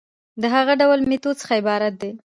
د 0.41 0.43
هغه 0.55 0.73
ډول 0.81 0.99
ميتود 1.09 1.35
څخه 1.41 1.53
عبارت 1.61 1.93
دي 2.01 2.11